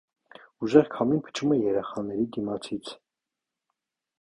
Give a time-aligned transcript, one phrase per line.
[0.67, 2.95] Ուժեղ քամին փչում է երեխաների դիմացից։